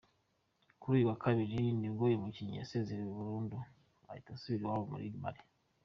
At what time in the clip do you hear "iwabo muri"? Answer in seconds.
4.65-5.07